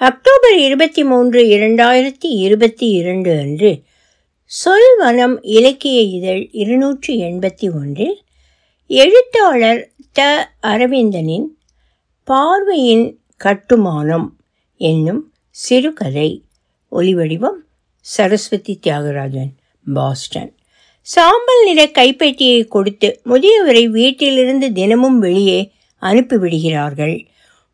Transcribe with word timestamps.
October 0.00 0.58
இருபத்தி 0.58 1.04
மூன்று 1.04 1.42
இரண்டாயிரத்தி 1.44 2.28
இருபத்தி 2.40 2.90
இரண்டு 2.90 3.38
அன்று 3.38 3.82
சொல்வனம் 4.50 5.38
இலக்கிய 5.42 6.00
இதழ் 6.00 6.48
இருநூற்றி 6.52 7.22
எண்பத்தி 7.22 7.74
ஒன்றில் 7.74 8.20
எழுத்தாளர் 8.86 9.90
த 10.12 10.50
அரவிந்தனின் 10.62 11.46
பார்வையின் 12.24 13.18
கட்டுமானம் 13.36 14.36
என்னும் 14.76 15.32
சிறுகதை. 15.50 16.42
ஒலிவடிவம் 16.92 17.58
சரஸ்வதி 18.00 18.78
தியாகராஜன் 18.86 19.52
பாஸ்டன். 19.94 20.54
சாம்பல் 21.00 21.64
நிற 21.64 21.86
கைப்பெட்டியை 21.86 22.68
கொடுத்து 22.68 23.20
முதியவரை 23.24 23.84
வீட்டிலிருந்து 23.88 24.72
தினமும் 24.72 25.18
வெளியே 25.18 25.72
அனுப்பிவிடுகிறார்கள். 26.02 27.26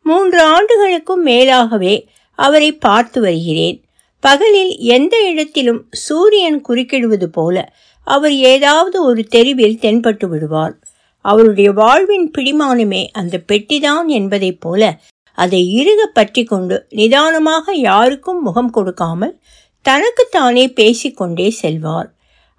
மூன்று 0.05 0.41
ஆண்டுகளுக்கும் 0.41 1.25
மேலாகவே 1.25 2.07
அவரை 2.39 2.69
பார்த்து 2.85 3.19
வருகிறேன். 3.21 3.77
பகலில் 4.23 4.73
எந்த 4.95 5.15
இடத்திலும் 5.29 5.81
சூரியன் 6.05 6.61
குறுக்கிடுவது 6.61 7.27
போல 7.29 7.57
அவர் 8.07 8.35
ஏதாவது 8.53 8.97
ஒரு 9.03 9.21
தெருவில் 9.23 9.79
தென்பட்டு 9.79 10.27
விடுவார். 10.27 10.75
அவருடைய 11.25 11.69
வாழ்வின் 11.71 12.27
பிடிமானமே 12.37 13.03
அந்த 13.11 13.35
பெட்டிதான் 13.47 14.09
என்பதைப் 14.17 14.59
போல 14.59 14.81
அதை 15.37 15.61
இறுக 15.75 16.01
பற்றி 16.13 16.43
கொண்டு 16.43 16.75
நிதானமாக 16.89 17.73
யாருக்கும் 17.79 18.41
முகம் 18.41 18.69
கொடுக்காமல் 18.69 19.33
தனக்குத்தானே 19.85 20.65
பேசிக்கொண்டே 20.73 21.47
செல்வார். 21.61 22.09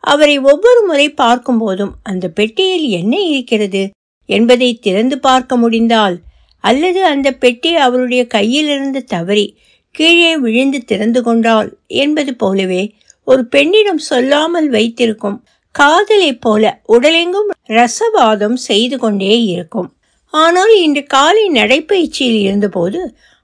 அவரை 0.05 0.39
ஒவ்வொரு 0.51 0.81
முறை 0.87 1.07
பார்க்கும்போதும் 1.17 1.95
அந்த 2.03 2.27
பெட்டியில் 2.29 2.87
என்ன 2.99 3.15
இருக்கிறது 3.31 3.83
என்பதை 4.29 4.69
திறந்து 4.79 5.17
பார்க்க 5.19 5.57
முடிந்தால் 5.57 6.17
அல்லது 6.65 7.01
அந்த 7.05 7.29
பெட்டி 7.33 7.71
அவருடைய 7.77 8.23
கையிலிருந்து 8.35 9.01
தவறி 9.05 9.47
கீழே 9.97 10.37
விழுந்து 10.37 10.79
திறந்து 10.85 11.21
கொண்டாள் 11.23 11.69
என்பது 11.87 12.33
போலவே 12.35 12.83
ஒரு 13.27 13.43
பெண்ணிடம் 13.47 14.03
சொல்லாமல் 14.11 14.69
வைத்திருக்கும் 14.69 15.39
காதலைப் 15.75 16.41
போல 16.41 16.65
உடலெங்கும் 16.89 17.49
ரசவாதம் 17.69 18.59
செய்து 18.69 18.97
கொண்டே 18.99 19.45
இருக்கும். 19.45 19.89
ஆனால் 20.35 20.73
இன்று 20.83 21.03
காலை 21.07 21.45
நடைப்பயிற்சியில் 21.51 22.41
இருந்தபோது 22.41 23.01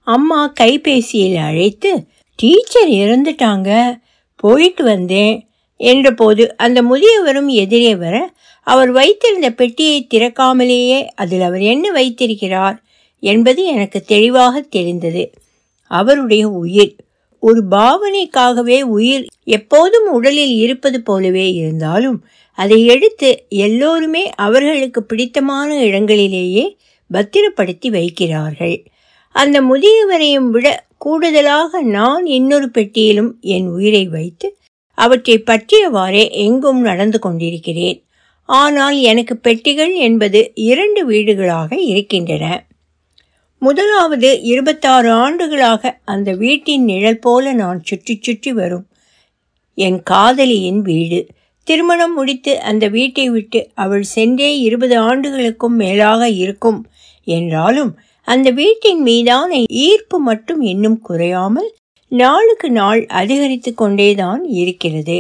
அம்மா 0.06 0.52
கைபேசியில் 0.60 1.38
அழைத்து 1.40 1.90
டீச்சர் 2.38 2.92
இறந்துட்டாங்க 3.02 3.70
போயிட்டு 4.36 4.84
வந்தேன் 4.84 5.36
என்றபோது 5.80 6.42
அந்த 6.56 6.78
முதியவரும் 6.82 7.50
எதிரே 7.62 7.92
வர 7.96 8.16
அவர் 8.66 8.90
வைத்திருந்த 8.90 9.48
பெட்டியை 9.50 9.98
திறக்காமலேயே 10.14 10.98
அதில் 11.14 11.40
அவர் 11.40 11.62
என்ன 11.72 11.86
வைத்திருக்கிறார்? 11.90 12.76
என்பது 13.22 13.60
எனக்கு 13.64 13.98
தெளிவாக 14.02 14.60
தெரிந்தது. 14.70 15.22
அவருடைய 15.98 16.44
உயிர். 16.62 16.94
ஒரு 17.42 17.60
பாவனைக்காகவே 17.70 18.78
உயிர் 18.96 19.24
எப்போதும் 19.56 20.08
உடலில் 20.12 20.54
இருப்பது 20.56 20.98
போலவே 21.02 21.46
இருந்தாலும் 21.52 22.18
அதை 22.58 22.78
எடுத்து 22.86 23.28
எல்லோருமே 23.48 24.22
அவர்களுக்கு 24.46 25.00
பிடித்தமான 25.02 25.68
இடங்களிலேயே 25.80 26.64
பத்திரப்படுத்தி 27.10 27.88
வைக்கிறார்கள். 27.90 28.76
அந்த 29.34 29.56
முதியவரையும் 29.62 30.48
விட 30.54 30.68
கூடுதலாக 30.98 31.80
நான் 31.96 32.24
இன்னொரு 32.26 32.68
பெட்டியிலும் 32.74 33.30
என் 33.54 33.68
உயிரை 33.68 34.04
வைத்து 34.08 34.48
அவற்றை 34.98 35.36
பற்றியவாறே 35.38 36.24
எங்கும் 36.46 36.80
நடந்து 36.80 37.18
கொண்டிருக்கிறேன். 37.18 37.98
ஆனால் 38.48 38.96
எனக்கு 39.10 39.34
பெட்டிகள் 39.36 39.92
என்பது 40.06 40.40
இரண்டு 40.54 41.00
வீடுகளாக 41.10 41.72
இருக்கின்றன. 41.92 42.46
முதலாவது 43.62 44.40
இருபத்தாறு 44.42 45.10
ஆண்டுகளாக 45.10 45.92
அந்த 46.04 46.32
வீட்டின் 46.32 46.84
நிழல் 46.84 47.18
போல 47.18 47.52
நான் 47.52 47.80
சுற்றி 47.82 48.14
சுற்றி 48.20 48.52
வரும். 48.52 48.86
என் 49.78 50.02
காதலியின் 50.10 50.80
வீடு. 50.80 51.20
திருமணம் 51.66 52.14
முடித்து 52.14 52.52
அந்த 52.60 52.84
வீட்டை 52.88 53.26
விட்டு 53.30 53.60
அவள் 53.74 54.02
சென்றே 54.02 54.50
இருபது 54.60 54.98
ஆண்டுகளுக்கும் 54.98 55.76
மேலாக 55.76 56.28
இருக்கும். 56.28 56.80
என்றாலும் 57.26 57.92
அந்த 58.28 58.48
வீட்டின் 58.50 59.02
மீதான 59.02 59.50
ஈர்ப்பு 59.84 60.18
மட்டும் 60.20 60.60
இன்னும் 60.62 60.98
குறையாமல் 61.00 61.70
நாளுக்கு 62.12 62.70
நாள் 62.70 63.06
அதிகரித்து 63.06 63.70
கொண்டேதான் 63.74 64.42
இருக்கிறது. 64.44 65.18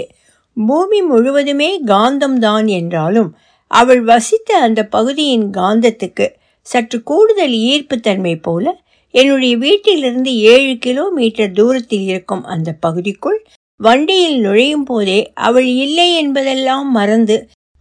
பூமி 0.56 1.00
முழுவதுமே 1.02 1.70
காந்தம்தான் 1.86 2.66
என்றாலும் 2.70 3.30
அவள் 3.70 4.02
வசித்த 4.02 4.56
அந்த 4.58 4.80
பகுதியின் 4.86 5.50
காந்தத்துக்கு 5.50 6.26
சற்று 6.62 7.02
கூடுதல் 7.02 7.56
ஈர்ப்புத்தன்மை 7.70 8.42
போல 8.42 8.80
என்னுடைய 9.14 9.56
வீட்டிலிருந்து 9.56 10.36
ஏழு 10.36 10.78
கிலோமீட்டர் 10.78 11.52
தூரத்தில் 11.52 12.06
இருக்கும் 12.06 12.44
அந்த 12.44 12.72
பகுதிக்குள் 12.80 13.44
வண்டியில் 13.76 14.38
நுழையும் 14.40 14.84
போதே 14.84 15.32
அவள் 15.34 15.66
இல்லை 15.66 16.14
என்பதெல்லாம் 16.14 16.90
மறந்து 16.90 17.36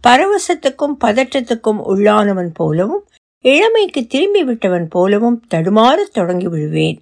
பரவசத்துக்கும் 0.06 0.94
பதற்றத்துக்கும் 1.04 1.80
உள்ளானவன் 1.88 2.50
போலவும் 2.54 3.04
இளமைக்கு 3.44 4.06
திரும்பி 4.06 4.44
விட்டவன் 4.44 4.88
போலவும் 4.88 5.42
தடுமாறத் 5.54 6.12
தொடங்கி 6.12 6.48
விடுவேன். 6.48 6.98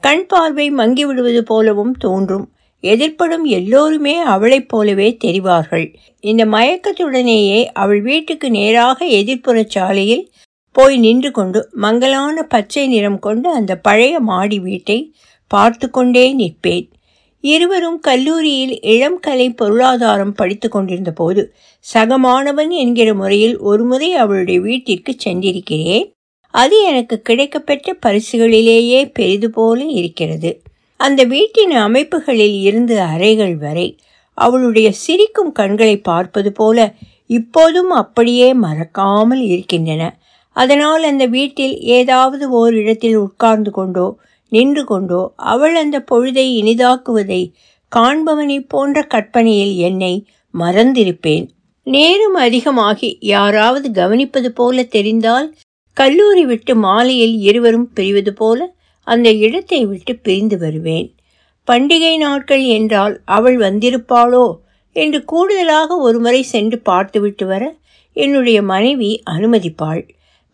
கண் 0.00 0.26
பார்வை 0.26 0.70
மங்கி 0.70 1.04
விடுவது 1.04 1.42
போலவும் 1.42 1.94
தோன்றும். 1.94 2.46
எதிர்ப்படும் 2.82 3.44
எல்லோருமே 3.44 4.14
அவளைப் 4.18 4.68
போலவே 4.68 5.16
தெரிவார்கள். 5.24 5.94
இந்த 6.20 6.44
மயக்கத்துடனேயே 6.46 7.64
அவள் 7.72 8.00
வீட்டுக்கு 8.00 8.50
நேராக 8.50 9.06
எதிர்ப்புற 9.06 9.64
சாலையில் 9.66 10.30
போய் 10.76 10.96
நின்று 10.96 11.30
கொண்டு 11.30 11.60
மங்கலான 11.84 12.36
பச்சை 12.54 12.84
நிறம் 12.86 13.18
கொண்டு 13.18 13.48
அந்த 13.50 13.72
பழைய 13.86 14.14
மாடி 14.30 14.58
வீட்டை 14.58 14.98
பார்த்து 15.50 15.86
கொண்டே 15.90 16.24
நிற்பேன். 16.38 16.86
இருவரும் 17.44 17.98
கல்லூரியில் 18.00 18.74
இளம் 18.92 19.18
கலை 19.20 19.46
பொருளாதாரம் 19.50 20.32
படித்து 20.32 20.68
கொண்டிருந்த 20.68 21.12
போது 21.12 21.42
சகமானவன் 21.84 22.72
என்கிற 22.82 23.08
முறையில் 23.14 23.56
ஒருமுறை 23.70 24.08
அவளுடைய 24.14 24.58
வீட்டிற்கு 24.60 25.12
சென்றிருக்கிறேன். 25.24 26.06
அது 26.54 26.76
எனக்கு 26.82 27.16
கிடைக்கப்பெற்ற 27.28 27.88
பரிசுகளிலேயே 28.06 29.00
பெரிது 29.12 29.48
போல 29.50 29.78
இருக்கிறது. 30.00 30.50
அந்த 31.00 31.20
வீட்டின் 31.24 31.74
அமைப்புகளில் 31.86 32.58
இருந்து 32.60 32.96
அறைகள் 33.12 33.56
வரை 33.56 33.88
அவளுடைய 34.38 34.88
சிரிக்கும் 35.02 35.52
கண்களை 35.52 35.96
பார்ப்பது 36.10 36.50
போல 36.52 36.78
இப்போதும் 37.30 37.92
அப்படியே 38.02 38.48
மறக்காமல் 38.64 39.42
இருக்கின்றன. 39.46 40.02
அதனால் 40.56 41.02
அந்த 41.02 41.24
வீட்டில் 41.26 41.74
ஏதாவது 41.96 42.44
ஓரிடத்தில் 42.60 43.18
உட்கார்ந்து 43.18 43.70
கொண்டோ 43.70 44.06
நின்று 44.52 44.82
கொண்டோ 44.84 45.22
அவள் 45.52 45.74
அந்த 45.74 45.96
பொழுதை 46.10 46.46
இனிதாக்குவதை 46.60 47.42
காண்பவனை 47.92 48.58
போன்ற 48.68 48.98
கற்பனையில் 49.04 49.74
என்னை 49.88 50.14
மறந்திருப்பேன். 50.54 51.46
நேரம் 51.86 52.36
அதிகமாகி 52.44 53.08
யாராவது 53.26 53.88
கவனிப்பது 53.90 54.50
போல 54.50 54.84
தெரிந்தால் 54.94 55.48
கல்லூரி 55.96 56.44
விட்டு 56.44 56.72
மாலையில் 56.76 57.34
இருவரும் 57.40 57.88
பிரிவது 57.96 58.32
போல 58.32 58.60
அந்த 59.06 59.28
இடத்தை 59.38 59.80
விட்டு 59.86 60.12
பிரிந்து 60.16 60.56
வருவேன். 60.58 61.08
பண்டிகை 61.68 62.14
நாட்கள் 62.16 62.64
என்றால் 62.76 63.14
அவள் 63.36 63.58
வந்திருப்பாளோ 63.58 64.46
என்று 64.96 65.20
கூடுதலாக 65.24 65.96
ஒருமுறை 65.98 66.42
சென்று 66.54 66.78
பார்த்துவிட்டு 66.80 67.46
வர 67.46 67.62
என்னுடைய 68.16 68.58
மனைவி 68.62 69.10
அனுமதிப்பாள். 69.30 70.02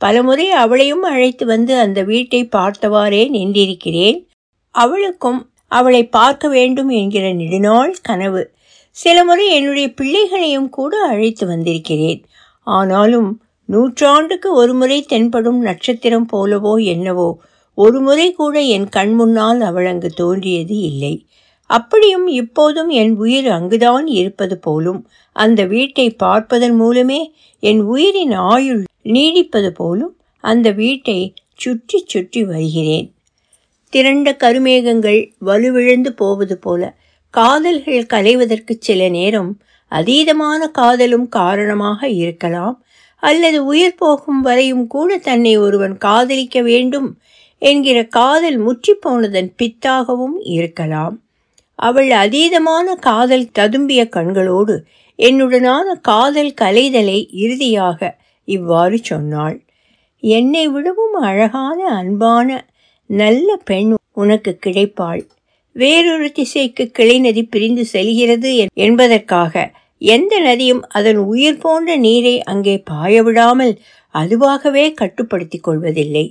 பலமுறை 0.01 0.47
அவளையும் 0.63 1.03
அழைத்து 1.03 1.45
வந்து 1.47 1.73
அந்த 1.79 2.01
வீட்டை 2.03 2.41
பார்த்தவாறே 2.57 3.23
நின்றிருக்கிறேன். 3.37 4.19
அவளுக்கும் 4.75 5.41
அவளை 5.71 6.03
பார்க்க 6.09 6.49
வேண்டும் 6.49 6.91
என்கிற 7.01 7.33
நெடுநாள் 7.33 7.95
கனவு. 8.03 8.43
சில 8.97 9.25
முறை 9.25 9.47
என்னுடைய 9.49 9.89
பிள்ளைகளையும் 9.93 10.69
கூட 10.69 10.95
அழைத்து 11.07 11.45
வந்திருக்கிறேன். 11.47 12.21
ஆனாலும் 12.67 13.31
நூற்றாண்டுக்கு 13.69 14.49
ஒரு 14.55 14.73
முறை 14.75 14.99
தென்படும் 15.03 15.61
நட்சத்திரம் 15.63 16.27
போலவோ 16.33 16.73
என்னவோ 16.85 17.29
ஒரு 17.79 17.99
முறை 18.01 18.27
கூட 18.33 18.61
என் 18.77 18.89
கண் 18.89 19.15
முன்னால் 19.15 19.61
அவள் 19.61 19.87
அங்கு 19.87 20.09
தோன்றியது 20.11 20.77
இல்லை. 20.91 21.15
அப்படியும் 21.71 22.27
இப்போதும் 22.27 22.91
என் 23.01 23.13
உயிர் 23.17 23.49
அங்குதான் 23.49 24.07
இருப்பது 24.07 24.57
போலும் 24.59 25.01
அந்த 25.37 25.61
வீட்டை 25.65 26.07
பார்ப்பதன் 26.25 26.77
மூலமே 26.77 27.21
என் 27.63 27.83
உயிரின் 27.83 28.35
ஆயுள் 28.53 28.83
நீடிப்பது 29.05 29.71
போலும் 29.71 30.15
அந்த 30.45 30.71
வீட்டை 30.71 31.19
சுற்றி 31.55 31.99
சுற்றி 32.07 32.45
வருகிறேன். 32.45 33.09
திரண்ட 33.93 34.37
கருமேகங்கள் 34.41 35.21
வலுவிழந்து 35.39 36.11
போவது 36.13 36.57
போல 36.59 36.83
காதல்கள் 37.35 38.07
கலைவதற்கு 38.07 38.77
சில 38.81 39.09
நேரம் 39.09 39.51
அதீதமான 39.93 40.61
காதலும் 40.71 41.29
காரணமாக 41.29 42.09
இருக்கலாம் 42.09 42.77
அல்லது 43.23 43.59
உயிர் 43.65 43.95
போகும் 43.95 44.41
வரையும் 44.41 44.87
கூட 44.87 45.19
தன்னை 45.19 45.57
ஒருவன் 45.57 45.97
காதலிக்க 45.99 46.63
வேண்டும் 46.63 47.09
என்கிற 47.59 47.99
காதல் 48.05 48.59
முற்றி 48.59 48.93
போனதன் 48.95 49.51
பித்தாகவும் 49.59 50.37
இருக்கலாம். 50.43 51.17
அவள் 51.79 52.11
அதீதமான 52.11 52.95
காதல் 53.01 53.47
ததும்பிய 53.59 54.01
கண்களோடு 54.09 54.77
என்னுடனான 55.19 55.87
காதல் 56.01 56.53
கலைதலை 56.61 57.19
இறுதியாக 57.31 58.19
இவ்வாறு 58.51 58.97
சொன்னாள். 59.03 59.57
என்னை 60.23 60.65
விடவும் 60.69 61.17
அழகான 61.29 61.79
அன்பான 61.99 62.49
நல்ல 63.11 63.49
பெண் 63.65 63.93
உனக்கு 64.23 64.53
கிடைப்பாள். 64.67 65.23
வேறொரு 65.77 66.29
திசைக்கு 66.33 66.85
கிளை 66.91 67.17
நதி 67.19 67.43
பிரிந்து 67.45 67.85
செல்கிறது 67.85 68.51
என்பதற்காக 68.87 69.55
எந்த 70.03 70.35
நதியும் 70.41 70.83
அதன் 70.91 71.21
உயிர் 71.31 71.59
போன்ற 71.59 71.97
நீரை 71.97 72.35
அங்கே 72.43 72.75
பாயவிடாமல் 72.91 73.75
அதுவாகவே 74.15 74.85
கட்டுப்படுத்திக் 74.93 75.67
கொள்வதில்லை. 75.67 76.27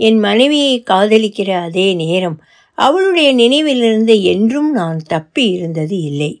என் 0.00 0.18
மனைவியை 0.18 0.76
காதலிக்கிற 0.90 1.50
அதே 1.66 1.88
நேரம் 1.94 2.38
அவளுடைய 2.78 3.28
நினைவிலிருந்து 3.34 4.14
என்றும் 4.32 4.70
நான் 4.72 5.00
தப்பி 5.06 5.44
இருந்தது 5.50 5.96
இல்லை. 6.10 6.32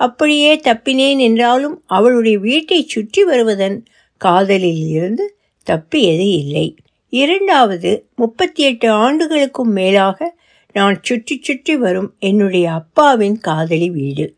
அப்படியே 0.00 0.52
தப்பினேன் 0.64 1.20
என்றாலும் 1.26 1.76
அவளுடைய 1.88 2.36
வீட்டை 2.38 2.78
சுற்றி 2.84 3.22
வருவதன் 3.24 3.76
காதலில் 4.16 4.88
இருந்து 4.88 5.38
தப்பியது 5.62 6.30
இல்லை. 6.30 6.76
இரண்டாவது 7.08 8.08
முப்பத்தி 8.16 8.62
எட்டு 8.62 8.90
ஆண்டுகளுக்கும் 8.90 9.72
மேலாக 9.72 10.38
நான் 10.72 10.98
சுற்றி 11.02 11.40
சுற்றி 11.42 11.76
வரும் 11.76 12.14
என்னுடைய 12.18 12.72
அப்பாவின் 12.72 13.38
காதலி 13.38 13.90
வீடு. 13.90 14.34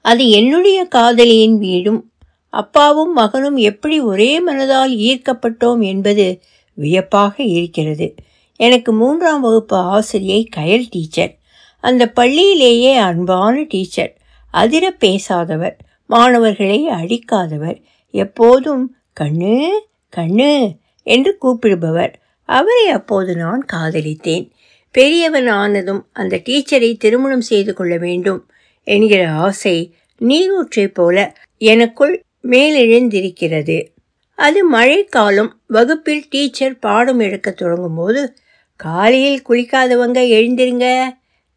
அது 0.00 0.28
என்னுடைய 0.28 0.84
காதலியின் 0.84 1.58
வீடும். 1.58 2.12
அப்பாவும் 2.48 3.12
மகனும் 3.12 3.56
எப்படி 3.56 4.00
ஒரே 4.00 4.52
மனதால் 4.52 4.96
ஈர்க்கப்பட்டோம் 4.96 5.84
என்பது 5.84 6.42
வியப்பாக 6.74 7.42
இருக்கிறது. 7.42 8.14
எனக்கு 8.56 8.92
மூன்றாம் 8.92 9.40
வகுப்பு 9.40 9.76
ஆசிரியை 9.76 10.48
கயல் 10.56 10.86
டீச்சர். 10.90 11.38
அந்த 11.80 12.12
பள்ளியிலேயே 12.16 12.94
அன்பான 12.94 13.62
டீச்சர். 13.68 14.16
அதிர 14.50 14.96
பேசாதவர். 15.00 15.76
மாணவர்களை 16.06 16.88
அடிக்காதவர். 16.88 17.82
எப்போதும் 18.10 18.95
கண்ணு 19.20 19.68
கண்ணு 20.16 20.76
என்று 21.02 21.38
கூப்பிடுபவர். 21.42 22.12
அவரை 22.42 22.88
அப்போது 22.88 23.36
நான் 23.36 23.64
காதலித்தேன். 23.72 24.50
பெரியவன் 24.92 25.46
ஆனதும் 25.46 26.06
அந்த 26.12 26.36
டீச்சரை 26.36 26.96
திருமணம் 26.96 27.40
செய்து 27.40 27.74
கொள்ள 27.74 27.96
வேண்டும் 27.96 28.50
என்கிற 28.84 29.30
ஆசை 29.30 29.94
நீரூற்றை 30.18 30.88
போல 30.88 31.36
எனக்குள் 31.58 32.22
மேலெழுந்திருக்கிறது. 32.44 33.86
அது 34.36 34.64
மழைக்காலம் 34.64 35.60
வகுப்பில் 35.66 36.24
டீச்சர் 36.30 36.78
பாடம் 36.78 37.18
எடுக்க 37.18 37.50
தொடங்கும் 37.50 37.94
போது 37.94 38.34
காலையில் 38.76 39.42
குளிக்காதவங்க 39.48 40.20
எழுந்திருங்க 40.36 41.08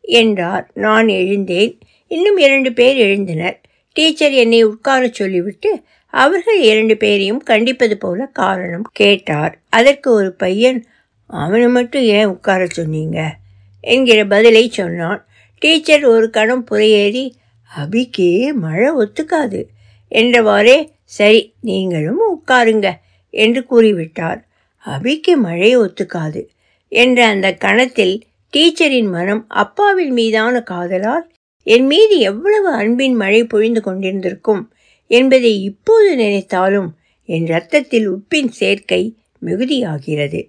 என்றார். 0.02 0.72
நான் 0.74 1.08
எழுந்தேன். 1.08 1.80
இன்னும் 2.08 2.38
இரண்டு 2.38 2.74
பேர் 2.74 2.98
எழுந்தனர். 2.98 3.56
டீச்சர் 3.94 4.32
என்னை 4.32 4.64
உட்கார 4.64 5.08
சொல்லிவிட்டு 5.08 5.82
அவர்கள் 6.14 6.62
இரண்டு 6.62 6.98
பேரையும் 6.98 7.44
கண்டிப்பது 7.44 7.98
போல 7.98 8.26
காரணம் 8.26 8.86
கேட்டார். 8.92 9.60
அதற்கு 9.70 10.12
ஒரு 10.12 10.34
பையன் 10.34 10.86
அவனை 11.28 11.68
மட்டும் 11.68 12.02
ஏன் 12.02 12.26
உட்கார 12.26 12.66
சொன்னீங்க? 12.66 13.36
என்கிற 13.82 14.26
பதிலை 14.26 14.70
சொன்னான். 14.70 15.28
டீச்சர் 15.60 16.06
ஒரு 16.06 16.30
கணம் 16.30 16.68
புறையேறி 16.72 17.32
அபிக்கு 17.70 18.54
மழை 18.54 18.90
ஒத்துக்காது. 18.92 19.64
என்றவாறே 20.12 20.88
சரி 21.04 21.54
நீங்களும் 21.62 22.20
உட்காருங்க 22.36 22.92
என்று 23.30 23.66
கூறிவிட்டார். 23.70 24.42
அபிக்கு 24.86 25.36
மழை 25.36 25.78
ஒத்துக்காது 25.78 26.48
என்ற 26.88 27.26
அந்த 27.26 27.54
கணத்தில் 27.54 28.24
டீச்சரின் 28.54 29.10
மனம் 29.10 29.46
அப்பாவின் 29.48 30.12
மீதான 30.12 30.62
காதலால் 30.62 31.32
என் 31.64 31.86
மீது 31.86 32.18
எவ்வளவு 32.20 32.70
அன்பின் 32.74 33.14
மழை 33.14 33.44
பொழிந்து 33.44 33.82
கொண்டிருந்திருக்கும்? 33.82 34.72
என்பதை 35.10 35.54
இப்போது 35.64 36.10
நினைத்தாலும் 36.16 36.90
என் 37.30 37.46
இரத்தத்தில் 37.46 38.08
உப்பின் 38.12 38.52
சேர்க்கை 38.60 39.02
மிகுதியாகிறது. 39.46 40.42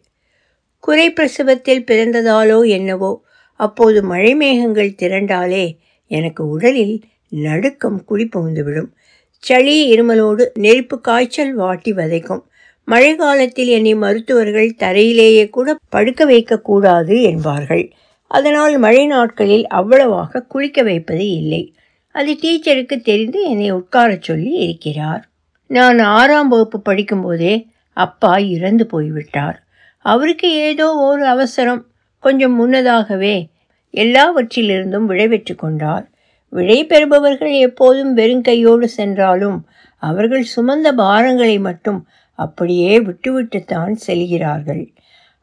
குறை 0.84 1.06
பிரசவத்தில் 1.12 1.86
பிறந்ததாலோ 1.86 2.58
என்னவோ 2.68 3.12
அப்போது 3.60 3.98
மழை 4.02 4.32
மேகங்கள் 4.34 4.98
திரண்டாலே 5.02 5.64
எனக்கு 6.10 6.42
உடலில் 6.48 6.96
நடுக்கம் 7.28 7.98
குடிபுகுந்துவிடும் 8.08 8.90
சளி 9.44 9.76
இருமலோடு 9.94 10.44
நெருப்பு 10.54 10.96
காய்ச்சல் 11.00 11.52
வாட்டி 11.54 11.92
வதைக்கும். 11.92 12.44
மழை 12.88 13.10
காலத்தில் 13.16 13.68
என்னை 13.68 13.94
மருத்துவர்கள் 13.94 14.76
தரையிலேயே 14.78 15.44
கூட 15.48 15.76
படுக்க 15.88 16.24
வைக்கக்கூடாது 16.24 17.16
என்பார்கள். 17.22 17.84
அதனால் 18.30 18.74
மழை 18.78 19.04
நாட்களில் 19.06 19.66
அவ்வளவாக 19.66 20.42
குளிக்க 20.42 20.82
வைப்பது 20.82 21.26
இல்லை. 21.30 21.62
அது 22.12 22.32
டீச்சருக்கு 22.32 23.00
தெரிந்து 23.00 23.50
என்னை 23.50 23.72
உட்காரச் 23.72 24.22
சொல்லி 24.22 24.50
இருக்கிறார். 24.50 25.28
நான் 25.66 25.98
ஆறாம் 25.98 26.48
வகுப்பு 26.48 26.82
படிக்கும்போதே 26.84 27.66
அப்பா 27.92 28.36
இறந்து 28.36 28.86
போய்விட்டார். 28.86 29.62
அவருக்கு 29.98 30.50
ஏதோ 30.50 30.94
ஒரு 30.94 31.26
அவசரம். 31.26 31.84
கொஞ்சம் 32.18 32.54
முன்னதாகவே 32.54 33.50
எல்லாவற்றிலிருந்தும் 33.94 35.06
விடைபெற்று 35.06 35.54
கொண்டார். 35.54 36.10
விடை 36.48 36.86
பெறுபவர்கள் 36.86 37.52
எப்போதும் 37.52 38.16
வெறுங்கையோடு 38.16 38.84
சென்றாலும் 38.84 39.68
அவர்கள் 39.96 40.46
சுமந்த 40.56 40.88
பாரங்களை 40.96 41.60
மட்டும் 41.60 42.06
அப்படியே 42.34 43.00
விட்டுவிட்டுத்தான் 43.00 43.94
செல்கிறார்கள். 43.94 44.92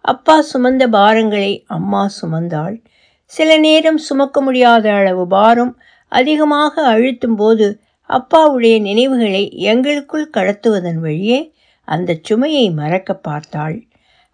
அப்பா 0.01 0.43
சுமந்த 0.53 0.85
பாரங்களை 0.91 1.63
அம்மா 1.67 2.09
சுமந்தாள். 2.21 2.83
சில 3.25 3.57
நேரம் 3.57 3.97
சுமக்க 3.97 4.41
முடியாத 4.41 4.93
அளவு 4.93 5.27
பாரம் 5.27 5.79
அதிகமாக 6.07 6.83
அழுத்தும் 6.87 7.35
போது 7.35 7.79
அப்பாவுடைய 8.09 8.79
நினைவுகளை 8.81 9.57
எங்களுக்குள் 9.57 10.29
கடத்துவதன் 10.33 10.99
வழியே 10.99 11.53
அந்த 11.87 12.17
சுமையை 12.21 12.71
மறக்க 12.71 13.13
பார்த்தாள். 13.13 13.83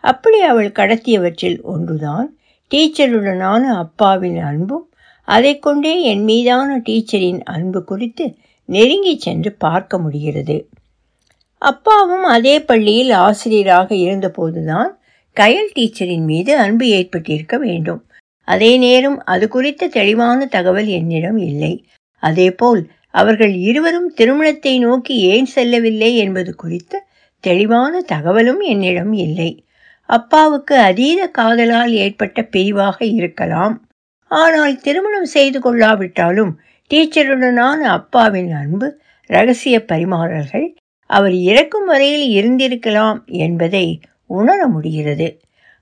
அப்படி 0.03 0.41
அவள் 0.41 0.71
கடத்தியவற்றில் 0.71 1.61
ஒன்றுதான். 1.61 2.37
டீச்சருடனான 2.71 3.61
அப்பாவின் 3.73 4.39
அன்பும் 4.39 4.87
அதை 5.27 5.59
கொண்டே 5.59 6.01
என் 6.01 6.23
மீதான 6.23 6.77
டீச்சரின் 6.77 7.43
அன்பு 7.43 7.83
குறித்து 7.83 8.35
நெருங்கி 8.65 9.19
சென்று 9.19 9.51
பார்க்க 9.53 9.97
முடிகிறது. 9.97 10.67
அப்பாவும் 11.57 12.23
அதே 12.23 12.59
பள்ளியில் 12.59 13.11
ஆசிரியராக 13.11 13.95
இருந்தபோதுதான் 13.95 14.89
கயல் 15.35 15.71
டீச்சரின் 15.73 16.25
மீது 16.25 16.57
அன்பு 16.57 16.87
ஏற்பட்டிருக்க 16.87 17.57
வேண்டும். 17.57 18.01
அதே 18.47 18.77
நேரம் 18.77 19.17
அது 19.23 19.47
குறித்த 19.47 19.87
தெளிவான 19.87 20.45
தகவல் 20.45 20.85
என்னிடம் 20.85 21.37
இல்லை. 21.37 21.73
அதேபோல் 22.23 22.81
அவர்கள் 23.11 23.53
இருவரும் 23.53 24.09
திருமணத்தை 24.13 24.79
நோக்கி 24.79 25.15
ஏன் 25.33 25.45
செல்லவில்லை 25.45 26.15
என்பது 26.15 26.55
குறித்த 26.55 27.03
தெளிவான 27.43 28.01
தகவலும் 28.01 28.59
என்னிடம் 28.59 29.13
இல்லை. 29.13 29.65
அப்பாவுக்கு 30.09 30.75
அதீத 30.79 31.21
காதலால் 31.27 31.93
ஏற்பட்ட 31.93 32.41
பிரிவாக 32.43 32.97
இருக்கலாம். 33.05 33.75
ஆனால் 34.27 34.75
திருமணம் 34.81 35.25
செய்து 35.25 35.59
கொள்ளாவிட்டாலும் 35.59 36.53
டீச்சருடனான 36.91 37.79
அப்பாவின் 37.97 38.51
அன்பு 38.51 38.88
ரகசிய 39.29 39.75
பரிமாறல்கள் 39.91 40.67
அவர் 41.09 41.33
இறக்கும் 41.33 41.85
வரையில் 41.85 42.27
இருந்திருக்கலாம் 42.38 43.19
என்பதை 43.25 43.85
உணர 44.29 44.59
முடிகிறது. 44.67 45.27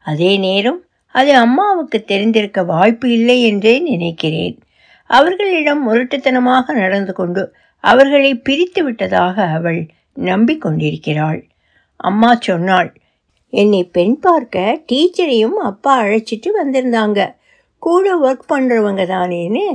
அதே 0.06 0.38
நேரம் 0.38 0.80
அது 1.16 1.32
அம்மாவுக்கு 1.36 2.04
தெரிந்திருக்க 2.04 2.64
வாய்ப்பு 2.64 3.08
இல்லை 3.12 3.38
என்றே 3.44 3.80
நினைக்கிறேன். 3.80 4.56
அவர்களிடம் 5.10 5.82
முரட்டுத்தனமாக 5.88 6.74
நடந்து 6.74 7.14
கொண்டு 7.14 7.42
அவர்களை 7.84 8.36
பிரித்து 8.36 8.84
விட்டதாக 8.84 9.46
அவள் 9.58 9.80
நம்பிக்கொண்டிருக்கிறாள். 10.16 11.40
அம்மா 11.96 12.36
சொன்னாள் 12.40 12.90
என்னை 13.54 13.84
பெண் 13.84 14.18
பார்க்க 14.20 14.84
டீச்சரையும் 14.92 15.58
அப்பா 15.70 15.94
அழைச்சிட்டு 16.04 16.50
வந்திருந்தாங்க. 16.62 17.20
கூட 17.78 18.06
ஒர்க் 18.20 18.52
பண்ணுறவங்க 18.54 19.04
தானேன்னு 19.14 19.66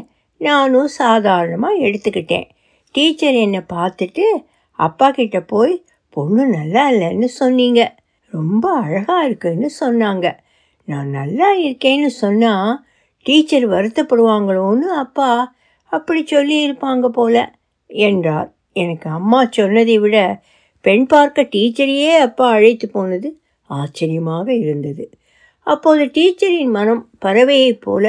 நானும் 0.40 0.86
சாதாரணமாக 0.86 1.82
எடுத்துக்கிட்டேன். 1.86 2.48
டீச்சர் 2.94 3.36
என்னை 3.44 3.60
பார்த்துட்டு 3.74 4.24
அப்பா 4.78 5.10
கிட்ட 5.10 5.40
போய் 5.40 5.74
பொண்ணு 6.16 6.46
நல்லா 6.46 6.90
இல்லைன்னு 6.90 7.28
சொன்னீங்க. 7.40 7.80
ரொம்ப 8.32 8.64
அழகாக 8.80 9.26
இருக்குன்னு 9.26 9.68
சொன்னாங்க. 9.80 10.26
நான் 10.88 11.08
நல்லா 11.10 11.48
இருக்கேன்னு 11.62 12.10
சொன்னால் 12.22 12.72
டீச்சர் 13.26 13.66
வருத்தப்படுவாங்களோன்னு 13.66 14.88
அப்பா 15.04 15.30
அப்படி 15.92 16.20
சொல்லியிருப்பாங்க 16.24 17.06
போல 17.08 17.34
என்றார். 17.90 18.48
எனக்கு 18.72 19.06
அம்மா 19.08 19.40
சொன்னதை 19.48 19.96
விட 19.98 20.16
பெண் 20.84 21.06
பார்க்க 21.06 21.48
டீச்சரையே 21.54 22.12
அப்பா 22.18 22.46
அழைத்து 22.48 22.86
போனது 22.88 23.28
ஆச்சரியமாக 23.70 24.48
இருந்தது. 24.54 25.04
அப்போது 25.66 26.02
டீச்சரின் 26.06 26.74
மனம் 26.78 27.02
பறவையைப் 27.24 27.82
போல 27.82 28.04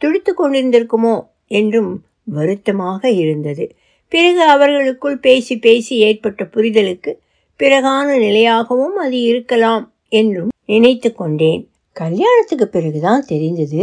துடித்து 0.00 0.32
கொண்டிருந்திருக்குமோ 0.32 1.16
என்றும் 1.50 1.92
வருத்தமாக 2.36 3.10
இருந்தது. 3.22 3.64
பிறகு 4.12 4.42
அவர்களுக்குள் 4.54 5.18
பேசி 5.18 5.54
பேசி 5.58 5.94
ஏற்பட்ட 5.98 6.42
புரிதலுக்கு 6.54 7.12
பிறகான 7.60 8.08
நிலையாகவும் 8.18 8.96
அது 9.04 9.18
இருக்கலாம் 9.22 9.84
என்றும் 10.08 10.52
நினைத்து 10.64 11.10
கொண்டேன். 11.12 11.62
கல்யாணத்துக்கு 12.00 12.66
பிறகுதான் 12.68 13.24
தெரிந்தது 13.32 13.82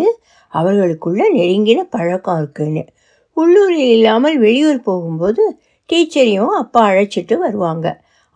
அவர்களுக்குள்ள 0.53 1.21
நெருங்கின 1.33 1.79
பழக்கம் 1.95 2.39
இருக்குன்னு. 2.41 2.83
உள்ளூரில் 3.37 3.91
இல்லாமல் 3.95 4.37
வெளியூர் 4.39 4.79
போகும்போது 4.81 5.43
டீச்சரையும் 5.89 6.53
அப்பா 6.61 6.81
அழைச்சிட்டு 6.89 7.35
வருவாங்க. 7.37 7.87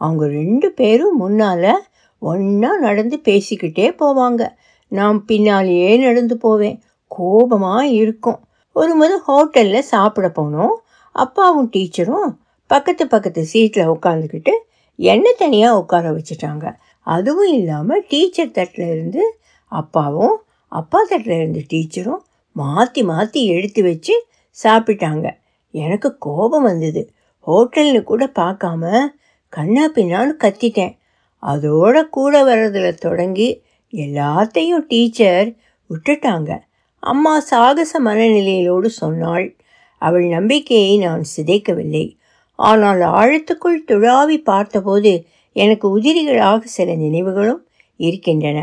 அவங்க 0.01 0.23
ரெண்டு 0.39 0.67
பேரும் 0.71 1.15
முன்னால் 1.17 1.71
ஒன்றா 2.21 2.71
நடந்து 2.77 3.17
பேசிக்கிட்டே 3.27 3.87
போவாங்க. 4.01 4.43
நான் 4.91 5.17
பின்னாலேயே 5.25 5.91
நடந்து 5.97 6.35
போவேன். 6.37 6.77
கோபமாக 7.11 7.83
இருக்கும். 8.01 8.39
ஒரு 8.75 8.93
முறை 8.95 9.17
ஹோட்டலில் 9.27 9.89
சாப்பிட 9.93 10.27
போனோம். 10.35 10.75
அப்பாவும் 11.15 11.71
டீச்சரும் 11.75 12.29
பக்கத்து 12.69 13.03
பக்கத்து 13.07 13.41
சீட்டில் 13.53 13.91
உட்காந்துக்கிட்டு 13.95 14.53
என்னை 14.99 15.31
தனியாக 15.37 15.79
உட்கார 15.81 16.05
வச்சுட்டாங்க? 16.11 16.65
அதுவும் 17.07 17.53
இல்லாமல் 17.53 18.05
டீச்சர் 18.09 18.55
தட்டில் 18.57 18.91
இருந்து 18.95 19.23
அப்பாவும் 19.71 20.35
அப்பா 20.67 20.99
தட்டில் 21.09 21.35
இருந்த 21.35 21.61
டீச்சரும் 21.73 22.23
மாற்றி 22.51 23.03
மாற்றி 23.03 23.45
எடுத்து 23.45 23.83
வச்சு 23.83 24.25
சாப்பிட்டாங்க. 24.63 25.27
எனக்கு 25.71 26.17
கோபம் 26.17 26.63
வந்தது. 26.63 27.01
ஹோட்டல்னு 27.47 28.03
கூட 28.03 28.31
பார்க்காம 28.35 28.83
கண்ணா 29.49 29.91
பின்னான்னு 29.95 30.33
கத்திட்டேன். 30.43 30.97
அதோட 31.43 32.09
கூட 32.09 32.43
வர்றதில் 32.43 32.93
தொடங்கி 32.93 33.63
எல்லாத்தையும் 33.93 34.85
டீச்சர் 34.87 35.55
விட்டுட்டாங்க. 35.89 36.51
அம்மா 36.99 37.39
சாகச 37.39 38.01
மனநிலையிலோடு 38.01 38.85
சொன்னாள் 38.85 39.55
அவள் 39.97 40.25
நம்பிக்கையை 40.27 40.97
நான் 40.97 41.23
சிதைக்கவில்லை. 41.35 42.05
ஆனால் 42.55 42.99
ஆழத்துக்குள் 42.99 43.85
துழாவி 43.87 44.37
பார்த்தபோது 44.43 45.13
எனக்கு 45.55 45.99
உதிரிகளாக 45.99 46.61
சில 46.63 46.95
நினைவுகளும் 46.95 47.63
இருக்கின்றன. 47.99 48.59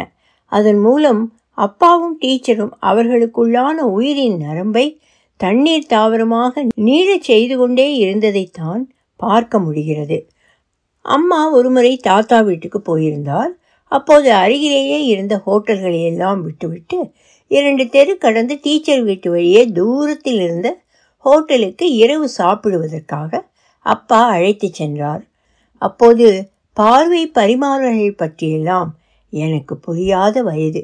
அதன் 0.47 0.79
மூலம் 0.79 1.23
அப்பாவும் 1.59 2.19
டீச்சரும் 2.21 2.73
அவர்களுக்குள்ளான 2.83 3.75
உயிரின் 3.75 4.37
நரம்பை 4.37 5.00
தண்ணீர் 5.37 5.87
தாவரமாக 5.87 6.62
நீழச் 6.85 7.21
செய்து 7.21 7.57
கொண்டே 7.57 7.87
இருந்ததைத்தான் 7.99 8.83
பார்க்க 9.17 9.59
முடிகிறது. 9.59 10.19
அம்மா 11.00 11.50
ஒருமுறை 11.50 11.97
தாத்தா 11.97 12.41
வீட்டுக்கு 12.41 12.81
போயிருந்தார். 12.81 13.53
அப்போது 13.93 14.33
அருகிலேயே 14.33 15.05
இருந்த 15.05 15.43
ஹோட்டல்களை 15.47 16.03
எல்லாம் 16.05 16.43
விட்டுவிட்டு 16.43 17.12
இரண்டு 17.47 17.88
தெரு 17.88 18.19
கடந்து 18.19 18.59
டீச்சர் 18.62 19.03
வீட்டு 19.03 19.31
வழியே 19.31 19.62
தூரத்தில் 19.71 20.41
இருந்த 20.41 20.69
ஹோட்டலுக்கு 21.17 21.95
இரவு 21.95 22.29
சாப்பிடுவதற்காக 22.38 23.43
அப்பா 23.81 24.21
அழைத்து 24.29 24.69
சென்றார். 24.73 25.23
அப்போது 25.83 26.50
பார்வை 26.73 27.33
பரிமாறல்கள் 27.35 28.17
பற்றியெல்லாம் 28.17 28.91
எனக்கு 29.37 29.75
புரியாத 29.76 30.43
வயது. 30.43 30.83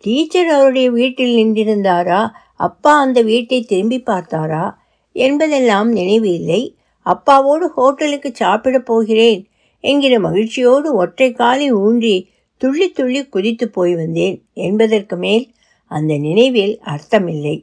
டீச்சர் 0.00 0.46
அவருடைய 0.46 0.90
வீட்டில் 0.90 1.34
நின்றிருந்தாரா? 1.36 2.20
அப்பா 2.56 3.00
அந்த 3.00 3.22
வீட்டை 3.22 3.62
திரும்பி 3.62 4.02
பார்த்தாரா? 4.06 4.74
என்பதெல்லாம் 5.12 5.88
நினைவு 5.92 6.28
இல்லை 6.34 6.62
அப்பாவோடு 7.06 7.66
ஹோட்டலுக்கு 7.68 8.30
சாப்பிடப் 8.34 8.86
போகிறேன் 8.86 9.48
என்கிற 9.80 10.20
மகிழ்ச்சியோடு 10.20 10.94
ஒற்றை 10.94 11.32
காலை 11.32 11.72
ஊன்றி 11.72 12.16
துள்ளி 12.56 12.90
துள்ளி 12.90 13.26
குதித்து 13.26 13.68
போய் 13.68 13.94
வந்தேன் 13.94 14.36
என்பதற்கு 14.52 15.16
மேல் 15.16 15.44
அந்த 15.90 16.16
நினைவில் 16.18 16.80
அர்த்தமில்லை. 16.84 17.56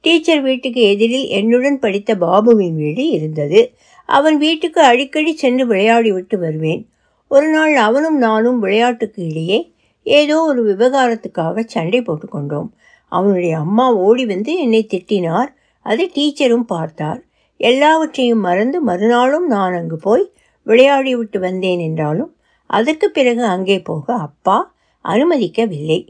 டீச்சர் 0.00 0.40
வீட்டுக்கு 0.40 0.80
எதிரில் 0.80 1.26
என்னுடன் 1.28 1.78
படித்த 1.78 2.14
பாபுவின் 2.14 2.74
வீடு 2.74 3.08
இருந்தது. 3.08 3.60
அவன் 4.06 4.36
வீட்டுக்கு 4.38 4.80
அடிக்கடி 4.80 5.36
சென்று 5.36 5.66
விளையாடி 5.66 6.12
விட்டு 6.12 6.38
வருவேன். 6.38 6.82
ஒரு 7.28 7.48
நாள் 7.48 7.76
அவனும் 7.76 8.18
நானும் 8.18 8.58
விளையாட்டுக்கு 8.60 9.28
இடையே 9.28 9.58
ஏதோ 10.06 10.36
ஒரு 10.42 10.62
விவகாரத்துக்காக 10.70 11.64
சண்டை 11.66 12.00
போட்டுக்கொண்டோம் 12.00 12.68
அவனுடைய 13.12 13.58
அம்மா 13.58 13.86
ஓடி 14.06 14.24
வந்து 14.26 14.52
என்னை 14.58 14.82
திட்டினார். 14.92 15.50
அதை 15.86 16.04
டீச்சரும் 16.14 16.66
பார்த்தார். 16.66 17.20
எல்லாவற்றையும் 17.60 18.42
மறந்து 18.48 18.78
மறுநாளும் 18.82 19.46
நான் 19.46 19.72
அங்கு 19.72 19.96
போய் 19.96 20.24
விளையாடி 20.66 21.12
விட்டு 21.16 21.38
வந்தேன் 21.40 21.78
என்றாலும் 21.78 22.32
அதற்கு 22.70 23.06
பிறகு 23.10 23.42
அங்கே 23.44 23.78
போக 23.80 24.06
அப்பா 24.26 24.56
அனுமதிக்கவில்லை. 25.04 26.00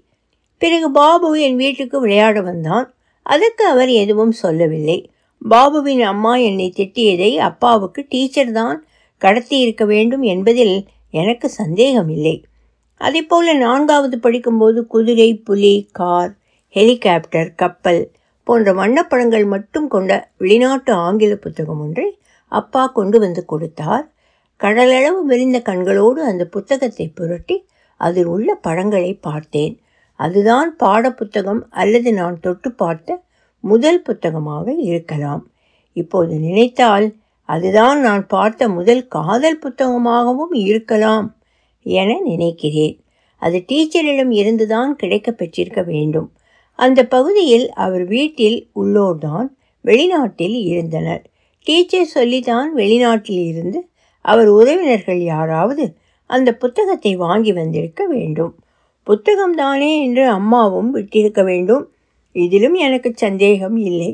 பிறகு 0.62 0.88
பாபு 0.90 1.28
என் 1.40 1.56
வீட்டுக்கு 1.56 1.96
விளையாட 2.00 2.40
வந்தான். 2.40 2.86
அதற்கு 3.22 3.64
அவர் 3.66 3.88
எதுவும் 4.02 4.34
சொல்லவில்லை. 4.42 4.98
பாபுவின் 5.42 6.02
அம்மா 6.02 6.32
என்னை 6.36 6.72
திட்டியதை 6.76 7.30
அப்பாவுக்கு 7.48 8.00
டீச்சர் 8.08 8.52
தான் 8.52 8.78
கடத்தி 9.22 9.56
இருக்க 9.58 9.84
வேண்டும் 9.84 10.22
என்பதில் 10.22 10.76
எனக்கு 11.10 11.48
சந்தேகமில்லை. 11.50 12.36
அதே 13.00 13.22
போல் 13.22 13.56
நான்காவது 13.56 14.18
படிக்கும்போது 14.18 14.86
குதிரை 14.86 15.34
புலி 15.36 15.88
கார் 15.92 16.32
ஹெலிகாப்டர் 16.68 17.54
கப்பல் 17.54 18.10
போன்ற 18.44 18.72
வண்ணப்படங்கள் 18.72 19.46
மட்டும் 19.46 19.88
கொண்ட 19.88 20.30
வெளிநாட்டு 20.36 20.92
ஆங்கில 20.92 21.34
புத்தகம் 21.36 21.80
ஒன்றை 21.80 22.18
அப்பா 22.48 22.86
கொண்டு 22.86 23.18
வந்து 23.18 23.44
கொடுத்தார். 23.44 24.10
கடலளவு 24.60 25.20
விரிந்த 25.22 25.58
கண்களோடு 25.60 26.20
அந்த 26.22 26.44
புத்தகத்தை 26.44 27.08
புரட்டி 27.08 27.66
அதில் 27.96 28.24
உள்ள 28.24 28.54
படங்களை 28.54 29.14
பார்த்தேன். 29.14 29.80
அதுதான் 30.14 30.76
பாடப்புத்தகம் 30.84 31.62
அல்லது 31.70 32.12
நான் 32.12 32.40
தொட்டு 32.40 32.72
பார்த்த 32.72 33.18
முதல் 33.60 34.02
புத்தகமாக 34.02 34.72
இருக்கலாம். 34.72 35.42
இப்போது 35.92 36.34
நினைத்தால் 36.38 37.14
அதுதான் 37.48 38.00
நான் 38.00 38.26
பார்த்த 38.26 38.68
முதல் 38.68 39.08
காதல் 39.08 39.58
புத்தகமாகவும் 39.58 40.54
இருக்கலாம். 40.64 41.35
என 41.88 42.20
நினைக்கிறேன். 42.24 42.96
அது 43.42 43.64
டீச்சரிடம் 43.68 44.32
இருந்துதான் 44.32 44.96
கிடைக்க 44.96 45.32
பெற்றிருக்க 45.32 45.82
வேண்டும். 45.82 46.28
அந்த 46.78 47.00
பகுதியில் 47.06 47.66
அவர் 47.72 48.04
வீட்டில் 48.04 48.58
உள்ளோர்தான் 48.76 49.48
வெளிநாட்டில் 49.84 50.56
இருந்தனர். 50.64 51.22
டீச்சர் 51.66 52.04
சொல்லித்தான் 52.04 52.76
வெளிநாட்டில் 52.76 53.42
இருந்து 53.46 53.88
அவர் 54.20 54.48
உறவினர்கள் 54.48 55.20
யாராவது 55.22 55.96
அந்த 56.26 56.54
புத்தகத்தை 56.54 57.16
வாங்கி 57.16 57.52
வந்திருக்க 57.52 58.06
வேண்டும். 58.06 58.54
புத்தகம்தானே 59.06 60.02
என்று 60.02 60.28
அம்மாவும் 60.28 60.90
விட்டிருக்க 60.96 61.44
வேண்டும். 61.44 61.84
இதிலும் 62.32 62.74
எனக்கு 62.74 63.12
சந்தேகம் 63.14 63.76
இல்லை. 63.76 64.10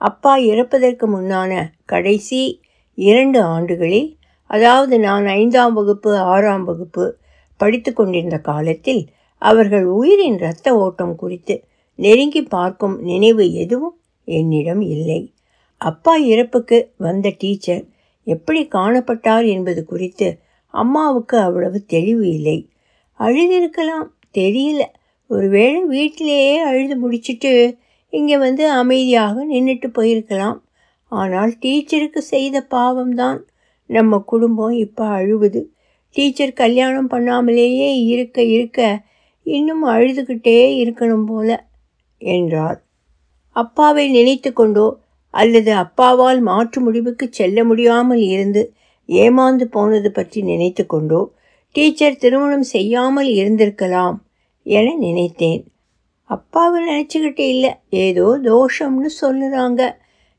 அப்பா 0.00 0.36
இறப்பதற்கு 0.36 1.04
முன்னான 1.16 1.52
கடைசி 1.84 2.60
இரண்டு 2.98 3.42
ஆண்டுகளில் 3.42 4.16
அதாவது 4.50 4.94
நான் 4.98 5.26
ஐந்தாம் 5.26 5.72
வகுப்பு 5.72 6.10
ஆறாம் 6.18 6.64
வகுப்பு 6.64 7.04
படித்து 7.60 7.92
கொண்டிருந்த 7.92 8.38
காலத்தில் 8.38 9.02
அவர்கள் 9.42 9.86
உயிரின் 9.98 10.38
இரத்த 10.38 10.68
ஓட்டம் 10.76 11.14
குறித்து 11.16 11.54
நெருங்கி 11.98 12.42
பார்க்கும் 12.42 12.96
நினைவு 13.00 13.44
எதுவும் 13.52 13.96
என்னிடம் 14.28 14.80
இல்லை. 14.80 15.20
அப்பா 15.80 16.16
இறப்புக்கு 16.16 16.78
வந்த 16.96 17.28
டீச்சர் 17.38 17.84
எப்படி 18.26 18.60
காணப்பட்டார் 18.68 19.46
என்பது 19.46 19.80
குறித்து 19.84 20.28
அம்மாவுக்கு 20.74 21.36
அவ்வளவு 21.38 21.78
தெளிவு 21.84 22.24
இல்லை. 22.28 22.58
அழுதிருக்கலாம் 23.20 24.06
தெரியல. 24.34 24.82
ஒருவேளை 25.30 25.80
வீட்டிலேயே 25.84 26.54
அழுது 26.60 26.96
முடிச்சிட்டு 26.96 27.52
இங்கே 28.12 28.36
வந்து 28.38 28.64
அமைதியாக 28.70 29.44
நின்றுட்டு 29.44 29.88
போயிருக்கலாம். 29.98 30.58
ஆனால் 31.12 31.52
டீச்சருக்கு 31.62 32.20
செய்த 32.32 32.66
பாவம்தான். 32.70 33.40
நம்ம 33.90 34.18
குடும்பம் 34.26 34.74
இப்போ 34.76 35.04
அழுவுது. 35.18 35.60
டீச்சர் 36.16 36.52
கல்யாணம் 36.52 37.10
பண்ணாமலேயே 37.10 37.88
இருக்க 38.12 38.38
இருக்க 38.46 38.80
இன்னும் 39.46 39.84
அழுதுகிட்டே 39.84 40.58
இருக்கணும் 40.82 41.26
போல 41.26 41.48
என்றார் 42.20 42.78
அப்பாவை 43.56 44.04
நினைத்து 44.08 44.50
கொண்டோ 44.52 44.86
அல்லது 45.34 45.70
அப்பாவால் 45.74 46.40
மாற்று 46.40 46.78
முடிவுக்கு 46.80 47.26
செல்ல 47.30 47.58
முடியாமல் 47.64 48.22
இருந்து 48.26 48.62
ஏமாந்து 49.08 49.66
போனது 49.70 50.10
பற்றி 50.12 50.40
நினைத்து 50.42 50.84
கொண்டோ 50.86 51.20
டீச்சர் 51.74 52.16
திருமணம் 52.16 52.66
செய்யாமல் 52.74 53.30
இருந்திருக்கலாம் 53.40 54.16
என 54.66 54.86
நினைத்தேன். 54.98 55.62
அப்பாவை 56.30 56.78
நினச்சிக்கிட்டு 56.84 57.44
இல்லை 57.54 57.72
ஏதோ 58.04 58.26
தோஷம்னு 58.44 59.10
சொல்லுறாங்க 59.20 59.82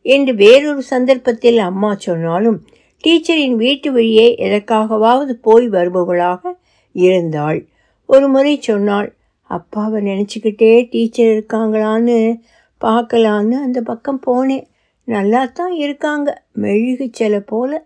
என்று 0.05 0.31
வேறொரு 0.35 0.81
சந்தர்ப்பத்தில் 0.83 1.59
அம்மா 1.59 1.91
சொன்னாலும் 1.97 2.57
டீச்சரின் 3.05 3.55
வீட்டு 3.55 3.91
வழியே 3.91 4.35
எதற்காகவாவது 4.39 5.33
போய் 5.41 5.69
வருபவளாக 5.69 6.53
இருந்தாள். 6.91 7.67
ஒரு 8.05 8.27
முறை 8.27 8.57
சொன்னாள் 8.61 9.15
அப்பாவை 9.41 10.03
நினச்சிக்கிட்டே 10.05 10.87
டீச்சர் 10.89 11.27
இருக்காங்களான்னு 11.27 12.39
பார்க்கலான்னு 12.85 13.51
அந்த 13.51 13.81
பக்கம் 13.81 14.21
போனேன். 14.27 14.65
நல்லா 15.03 15.45
தான் 15.45 15.73
இருக்காங்க. 15.73 16.45
மெழுகு 16.53 17.11
போல. 17.45 17.85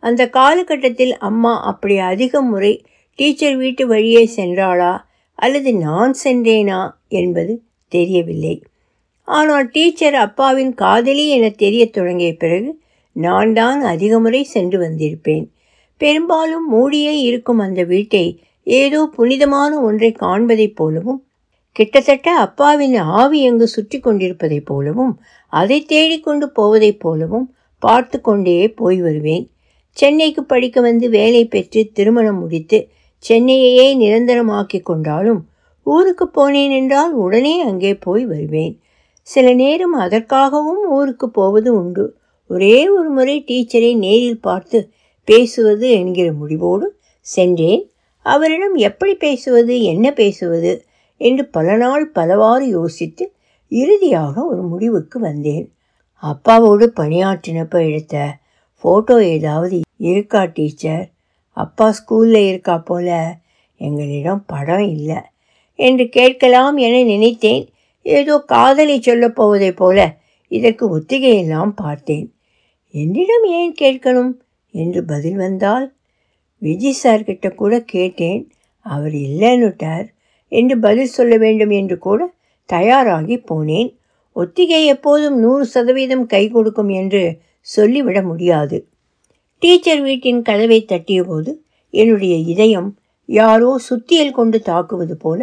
அந்த 0.00 0.28
காலகட்டத்தில் 0.28 1.16
அம்மா 1.16 1.62
அப்படி 1.62 1.98
அதிக 1.98 2.42
முறை 2.42 2.84
டீச்சர் 3.14 3.56
வீட்டு 3.56 3.86
வழியே 3.86 4.30
சென்றாளா 4.36 4.98
அல்லது 5.34 5.74
நான் 5.74 6.14
சென்றேனா 6.24 6.90
என்பது 7.08 7.62
தெரியவில்லை. 7.88 8.62
ஆனால் 9.24 9.68
டீச்சர் 9.68 10.14
அப்பாவின் 10.14 10.74
காதலி 10.74 11.28
என 11.28 11.48
தெரியத் 11.48 11.92
தொடங்கிய 11.92 12.36
பிறகு 12.36 12.80
நான் 13.18 13.52
தான் 13.52 13.80
அதிக 13.82 14.18
முறை 14.18 14.42
சென்று 14.44 14.78
வந்திருப்பேன். 14.80 15.46
பெரும்பாலும் 16.00 16.66
மூடியே 16.68 17.20
இருக்கும் 17.20 17.58
அந்த 17.58 17.82
வீட்டை 17.82 18.40
ஏதோ 18.62 19.08
புனிதமான 19.16 19.80
ஒன்றை 19.80 20.14
காண்பதைப் 20.20 20.76
போலவும் 20.76 21.20
கிட்டத்தட்ட 21.72 22.28
அப்பாவின் 22.36 22.96
ஆவி 22.96 23.42
எங்கு 23.42 23.66
சுற்றி 23.66 23.98
கொண்டிருப்பதைப் 24.00 24.66
போலவும் 24.66 25.12
அதை 25.46 25.78
தேடிக்கொண்டு 25.84 26.46
போவதைப் 26.48 27.00
போலவும் 27.00 27.54
பார்த்து 27.78 28.20
கொண்டே 28.20 28.68
போய் 28.70 29.00
வருவேன். 29.00 29.44
சென்னைக்கு 29.90 30.44
படிக்க 30.44 30.80
வந்து 30.80 31.06
வேலை 31.08 31.42
பெற்று 31.44 31.90
திருமணம் 31.92 32.38
முடித்து 32.38 32.78
சென்னையையே 33.24 33.86
நிரந்தரமாக்கி 34.02 34.80
கொண்டாலும் 34.82 35.40
ஊருக்கு 35.86 36.26
போனேன் 36.36 36.70
என்றால் 36.70 37.12
உடனே 37.12 37.60
அங்கே 37.60 37.94
போய் 37.94 38.24
வருவேன். 38.26 38.74
சில 39.22 39.46
நேரம் 39.52 39.92
அதற்காகவும் 39.92 40.82
ஊருக்கு 40.90 41.26
போவது 41.30 41.70
உண்டு. 41.74 42.04
ஒரே 42.48 42.88
ஒரு 42.88 43.08
முறை 43.08 43.44
டீச்சரை 43.46 43.96
நேரில் 43.96 44.40
பார்த்து 44.40 44.90
பேசுவது 45.24 45.90
என்கிற 45.90 46.32
முடிவோடு 46.32 47.00
சென்றேன். 47.20 47.90
அவரிடம் 48.22 48.74
எப்படி 48.74 49.14
பேசுவது 49.14 49.82
என்ன 49.82 50.12
பேசுவது 50.12 50.84
என்று 51.16 51.46
பல 51.46 51.76
நாள் 51.76 52.08
பலவாறு 52.08 52.68
யோசித்து 52.68 53.32
இறுதியாக 53.68 54.44
ஒரு 54.44 54.62
முடிவுக்கு 54.62 55.20
வந்தேன். 55.20 55.72
அப்பாவோடு 56.22 56.86
பணியாற்றினப்ப 56.96 57.90
எடுத்த 57.90 58.38
ஃபோட்டோ 58.84 59.20
ஏதாவது 59.20 59.80
இருக்கா 59.96 60.44
டீச்சர்? 60.44 61.10
அப்பா 61.52 61.94
ஸ்கூலில் 61.98 62.48
இருக்கா 62.48 62.78
போல? 62.78 63.38
எங்களிடம் 63.76 64.44
படம் 64.46 64.86
இல்லை 64.88 65.16
என்று 65.74 66.08
கேட்கலாம் 66.08 66.76
என 66.76 67.02
நினைத்தேன். 67.02 67.68
ஏதோ 68.02 68.38
காதலை 68.46 69.00
சொல்லப் 69.00 69.42
போவதைப் 69.42 69.76
போல 69.76 70.16
இதற்கு 70.48 70.98
ஒத்திகையெல்லாம் 70.98 71.72
பார்த்தேன். 71.76 72.32
என்னிடம் 72.98 73.46
ஏன் 73.58 73.74
கேட்கணும்? 73.80 74.32
என்று 74.74 75.00
பதில் 75.04 75.36
வந்தால் 75.36 75.86
விஜய் 76.62 77.00
சார்கிட்ட 77.02 77.48
கூட 77.54 77.74
கேட்டேன். 77.84 78.42
அவர் 78.86 79.14
இல்லைன்னுட்டார் 79.26 80.06
என்று 80.52 80.74
பதில் 80.78 81.14
சொல்ல 81.16 81.34
வேண்டும் 81.36 81.70
என்று 81.70 81.96
கூட 81.98 82.20
தயாராகி 82.68 83.36
போனேன். 83.50 83.90
ஒத்திகை 84.36 84.82
எப்போதும் 84.86 85.36
நூறு 85.38 85.64
சதவீதம் 85.66 86.26
கை 86.26 86.44
கொடுக்கும் 86.48 86.92
என்று 87.00 87.22
சொல்லிவிட 87.66 88.18
முடியாது. 88.22 88.78
டீச்சர் 89.62 90.02
வீட்டின் 90.02 90.40
கதவை 90.42 90.78
தட்டியபோது 90.84 91.52
என்னுடைய 91.94 92.34
இதயம் 92.52 92.90
யாரோ 93.28 93.70
சுத்தியல் 93.88 94.36
கொண்டு 94.38 94.58
தாக்குவது 94.60 95.16
போல 95.16 95.40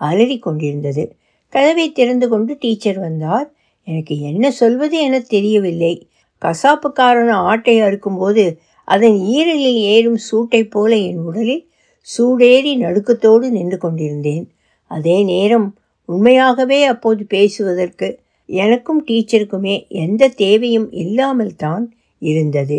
அலறி 0.00 0.36
கொண்டிருந்தது. 0.38 1.04
கதவை 1.52 1.86
திறந்து 1.92 2.26
கொண்டு 2.28 2.52
டீச்சர் 2.60 2.98
வந்தார். 2.98 3.48
எனக்கு 3.88 4.14
என்ன 4.20 4.44
சொல்வது 4.50 4.96
என 5.00 5.16
தெரியவில்லை. 5.34 5.94
கசாப்புக்காரன் 6.42 7.32
ஆட்டை 7.50 7.76
அறுக்கும்போது 7.80 8.44
அதன் 8.88 9.16
ஈரலில் 9.36 9.80
ஏறும் 9.94 10.20
சூட்டை 10.28 10.62
போல 10.64 10.90
என் 11.08 11.22
உடலில் 11.28 11.64
சூடேறி 12.08 12.72
நடுக்கத்தோடு 12.76 13.46
நின்று 13.50 13.78
கொண்டிருந்தேன். 13.78 14.44
அதே 14.90 15.16
நேரம் 15.24 15.68
உண்மையாகவே 16.08 16.80
அப்போது 16.84 17.22
பேசுவதற்கு 17.26 18.08
எனக்கும் 18.48 19.00
டீச்சருக்குமே 19.08 19.74
எந்த 20.04 20.28
தேவையும் 20.28 20.88
இல்லாமல் 20.92 21.56
தான் 21.56 21.84
இருந்தது. 22.22 22.78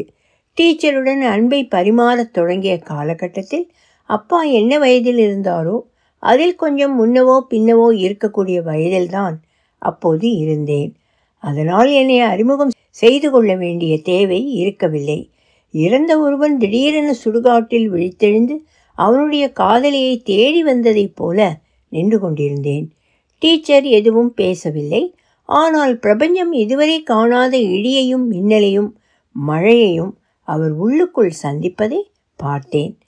டீச்சருடன் 0.58 1.24
அன்பை 1.32 1.60
பரிமாறத் 1.66 2.34
தொடங்கிய 2.34 2.76
காலகட்டத்தில் 2.92 3.66
அப்பா 4.10 4.40
என்ன 4.60 4.74
வயதில் 4.80 5.18
இருந்தாரோ 5.18 5.78
அதில் 6.24 6.56
கொஞ்சம் 6.56 6.94
முன்னவோ 7.00 7.36
பின்னவோ 7.50 7.88
இருக்கக்கூடிய 8.06 8.60
வயதில்தான் 8.64 9.36
அப்போது 9.82 10.28
இருந்தேன். 10.38 10.92
அதனால் 11.38 11.92
என்னை 11.92 12.20
அறிமுகம் 12.20 12.72
செய்து 12.90 13.32
கொள்ள 13.32 13.56
வேண்டிய 13.56 14.02
தேவை 14.02 14.52
இருக்கவில்லை. 14.54 15.32
இறந்த 15.72 16.20
ஒருவன் 16.20 16.58
திடீரென 16.58 17.16
சுடுகாட்டில் 17.26 17.92
விழித்தெழுந்து 17.92 18.56
அவனுடைய 18.94 19.52
காதலியை 19.52 20.20
தேடி 20.20 20.64
வந்ததைப் 20.64 21.16
போல 21.16 21.60
நின்று 21.90 22.20
கொண்டிருந்தேன். 22.20 22.92
டீச்சர் 23.40 23.84
எதுவும் 23.84 24.34
பேசவில்லை. 24.34 25.16
ஆனால் 25.46 26.00
பிரபஞ்சம் 26.00 26.52
இதுவரை 26.52 27.04
காணாத 27.04 27.58
இடியையும் 27.58 28.32
மின்னலையும் 28.32 28.90
மழையையும் 29.32 30.18
அவர் 30.42 30.72
உள்ளுக்குள் 30.72 31.32
சந்திப்பதை 31.44 32.00
பார்த்தேன். 32.36 33.00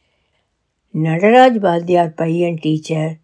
நடராஜ் 0.94 1.60
பாத்தியார் 1.60 2.14
பையன் 2.14 2.58
டீச்சர். 2.62 3.16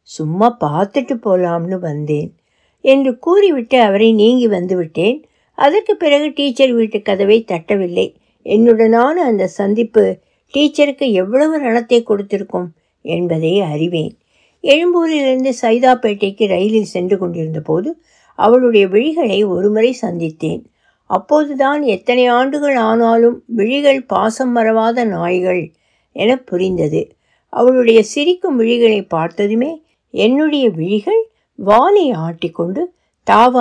சும்மா 0.00 0.56
பார்த்துட்டு 0.60 1.14
போலாம்னு 1.24 1.78
வந்தேன். 1.78 2.36
என்று 2.82 3.18
கூறிவிட்டு 3.18 3.80
அவரை 3.80 4.12
நீங்கி 4.12 4.48
வந்துவிட்டேன். 4.48 5.22
அதற்கு 5.54 5.96
பிறகு 5.96 6.32
டீச்சர் 6.34 6.72
வீட்டு 6.72 7.02
கதவை 7.02 7.44
தட்டவில்லை. 7.46 8.14
என்னுடனான 8.44 9.14
அந்த 9.28 9.46
சந்திப்பு 9.46 10.18
டீச்சருக்கு 10.54 11.12
எவ்வளவு 11.12 11.60
ரணத்தை 11.60 12.02
கொடுத்திருக்கும் 12.02 12.72
என்பதை 13.02 13.60
அறிவேன். 13.60 14.16
எழும்பூரிலிருந்து 14.64 15.52
சைதாப்பேட்டைக்கு 15.62 16.46
ரயிலில் 16.46 16.92
சென்று 16.94 17.18
கொண்டிருந்த 17.18 17.60
போது 17.60 18.02
அவளுடைய 18.34 18.86
விழிகளை 18.86 19.46
ஒருமுறை 19.48 19.96
சந்தித்தேன். 20.02 20.62
அப்போதுதான் 21.06 21.82
எத்தனை 21.82 22.26
ஆண்டுகள் 22.26 22.76
ஆனாலும் 22.76 23.42
விழிகள் 23.46 24.02
பாசம் 24.02 24.56
மறவாத 24.56 25.04
நாய்கள் 25.04 25.72
என 26.12 26.36
புரிந்தது. 26.36 27.02
அவளுடைய 27.48 28.02
சிரிக்கும் 28.02 28.60
விழிகளை 28.60 29.08
பார்த்ததுமே 29.08 29.82
என்னுடைய 30.10 30.70
விழிகள் 30.70 31.22
வானை 31.68 32.04
ஆட்டிக்கொண்டு 32.26 32.82
தாவ 33.26 33.54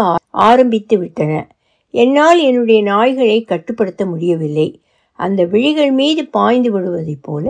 ஆரம்பித்து 0.45 0.95
விட்டன. 0.97 1.33
என்னால் 1.93 2.39
என்னுடைய 2.39 2.79
நாய்களை 2.83 3.37
கட்டுப்படுத்த 3.45 4.05
முடியவில்லை. 4.05 4.67
அந்த 5.19 5.41
விழிகள் 5.45 5.91
மீது 5.91 6.21
பாய்ந்து 6.27 6.69
விடுவதைப் 6.71 7.23
போல 7.23 7.45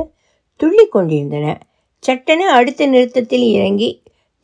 துள்ளி 0.59 0.85
கொண்டிருந்தன. 0.85 1.45
சட்டென 2.03 2.41
அடுத்த 2.51 2.85
நிறுத்தத்தில் 2.85 3.45
இறங்கி 3.55 3.89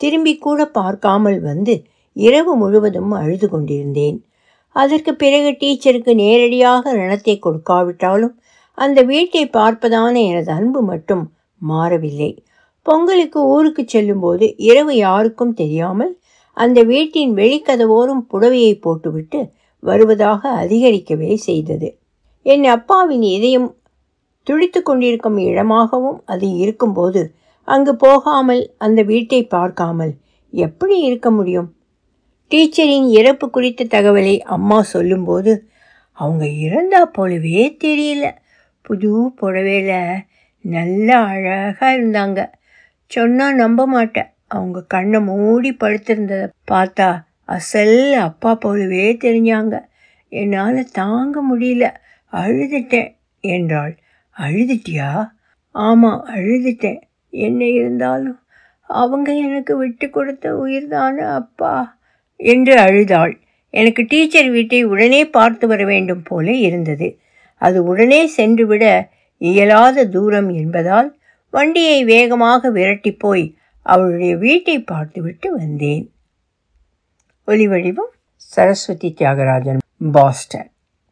திரும்பி 0.02 0.34
கூட 0.38 0.66
பார்க்காமல் 0.80 1.40
வந்து 1.42 1.76
இரவு 2.14 2.54
முழுவதும் 2.56 3.12
அழுது 3.12 3.48
கொண்டிருந்தேன். 3.50 4.18
அதற்கு 4.76 5.12
பிறகு 5.16 5.50
டீச்சருக்கு 5.62 6.12
நேரடியாக 6.16 6.94
ரணத்தை 6.94 7.36
கொடுக்காவிட்டாலும் 7.38 8.36
அந்த 8.78 9.02
வீட்டை 9.02 9.44
பார்ப்பதான 9.54 10.14
எனது 10.30 10.52
அன்பு 10.52 10.82
மட்டும் 10.82 11.24
மாறவில்லை. 11.62 12.32
பொங்கலுக்கு 12.88 13.40
ஊருக்கு 13.46 13.84
செல்லும்போது 13.88 14.46
இரவு 14.70 14.94
யாருக்கும் 14.96 15.54
தெரியாமல் 15.54 16.14
அந்த 16.58 16.80
வீட்டின் 16.84 17.34
வெளிக்கதவோரும் 17.34 18.22
புடவையை 18.32 18.74
போட்டுவிட்டு 18.82 19.40
வருவதாக 19.84 20.42
அதிகரிக்கவே 20.64 21.32
செய்தது. 21.48 21.90
என் 22.46 22.66
அப்பாவின் 22.66 23.26
இதயம் 23.38 23.70
துடித்து 24.48 24.80
கொண்டிருக்கும் 24.82 25.38
இடமாகவும் 25.48 26.20
அது 26.26 26.48
இருக்கும்போது 26.56 27.22
அங்கு 27.68 27.94
போகாமல் 27.96 28.64
அந்த 28.78 29.00
வீட்டை 29.02 29.42
பார்க்காமல் 29.46 30.14
எப்படி 30.54 30.96
இருக்க 31.00 31.30
முடியும்? 31.32 31.70
டீச்சரின் 32.52 33.08
இறப்பு 33.20 33.46
குறித்த 33.50 33.88
தகவலை 33.90 34.36
அம்மா 34.56 34.80
சொல்லும்போது 34.94 35.54
அவங்க 36.18 36.46
இறந்தா 36.66 37.02
போலவே 37.12 37.64
தெரியல. 37.84 38.26
புது 38.86 39.12
புடவையில் 39.42 40.24
நல்ல 40.66 41.10
அழகாக 41.26 41.90
இருந்தாங்க. 41.98 42.40
சொன்னால் 43.08 43.56
நம்ப 43.56 43.88
மாட்டேன். 43.88 44.34
அவங்க 44.48 44.84
கண்ணை 44.88 45.22
மூடி 45.22 45.72
படுத்திருந்ததை 45.72 46.48
பார்த்தா 46.72 47.24
அசல் 47.46 48.14
அப்பா 48.14 48.56
போலவே 48.56 49.14
தெரிஞ்சாங்க. 49.14 49.86
என்னால் 50.30 50.84
தாங்க 50.92 51.44
முடியல. 51.52 51.94
அழுதுட்டேன் 52.34 53.16
என்றாள். 53.40 53.98
அழுதுட்டியா? 54.38 55.30
ஆமாம் 55.72 56.26
அழுதுட்டேன். 56.36 57.02
என்ன 57.30 57.66
இருந்தாலும் 57.66 58.40
அவங்க 58.82 59.34
எனக்கு 59.34 59.78
விட்டு 59.78 60.10
கொடுத்த 60.10 60.56
உயிர்தான 60.56 61.16
அப்பா 61.34 61.98
என்று 62.36 62.78
அழுதாள். 62.78 63.40
எனக்கு 63.70 64.06
டீச்சர் 64.08 64.50
வீட்டை 64.50 64.84
உடனே 64.84 65.26
பார்த்து 65.26 65.68
வர 65.68 65.86
வேண்டும் 65.86 66.24
போல 66.24 66.52
இருந்தது. 66.52 67.20
அது 67.56 67.84
உடனே 67.84 68.26
சென்றுவிட 68.28 69.10
இயலாத 69.38 70.06
தூரம் 70.06 70.50
என்பதால் 70.50 71.17
வண்டியை 71.50 72.04
வேகமாக 72.04 72.70
விரட்டி 72.70 73.12
போய் 73.12 73.58
அவளுடைய 73.82 74.38
வீட்டை 74.38 74.82
பார்த்துவிட்டு 74.82 75.56
வந்தேன். 75.56 76.14
ஒலிவடிவம் 77.48 78.14
சரஸ்வதி 78.36 79.14
தியாகராஜன் 79.18 79.78
பாஸ்டன். 80.12 80.72